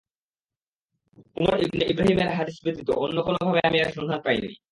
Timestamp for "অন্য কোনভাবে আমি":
2.97-3.77